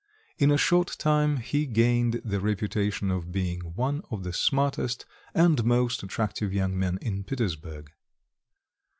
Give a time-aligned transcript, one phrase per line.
[0.39, 5.63] In a short time he gained the reputation of being one of the smartest and
[5.63, 7.91] most attractive young men in Petersburg.